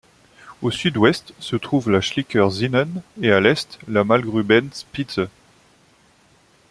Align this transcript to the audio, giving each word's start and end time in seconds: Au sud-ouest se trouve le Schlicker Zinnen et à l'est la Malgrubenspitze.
Au 0.63 0.71
sud-ouest 0.71 1.31
se 1.39 1.55
trouve 1.55 1.91
le 1.91 2.01
Schlicker 2.01 2.49
Zinnen 2.49 3.03
et 3.21 3.31
à 3.31 3.39
l'est 3.39 3.77
la 3.87 4.03
Malgrubenspitze. 4.03 5.27